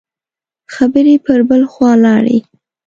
خبرې 0.73 1.15
پر 1.25 1.39
بل 1.49 1.61
خوا 1.71 1.91
لاړې. 2.05 2.37